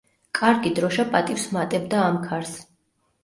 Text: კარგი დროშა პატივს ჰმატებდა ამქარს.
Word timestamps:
კარგი 0.37 0.69
დროშა 0.77 1.03
პატივს 1.15 1.45
ჰმატებდა 1.51 1.99
ამქარს. 2.07 2.57